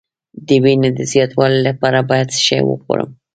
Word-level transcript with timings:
د 0.47 0.49
وینې 0.63 0.89
د 0.97 0.99
زیاتوالي 1.11 1.59
لپاره 1.67 1.99
باید 2.09 2.27
څه 2.35 2.39
شی 2.45 2.61
وخورم؟ 2.65 3.09